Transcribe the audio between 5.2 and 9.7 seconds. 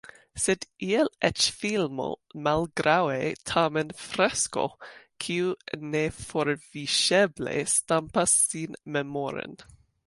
kiu neforviŝeble stampas sin memoren.